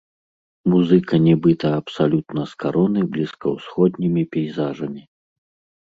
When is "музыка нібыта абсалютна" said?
0.71-2.41